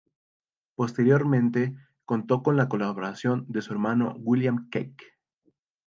Posteriormente 0.75 1.75
contó 2.05 2.41
con 2.41 2.57
la 2.57 2.67
colaboración 2.67 3.45
de 3.47 3.61
su 3.61 3.71
hermano 3.73 4.15
William 4.17 4.67
Keck. 4.71 4.99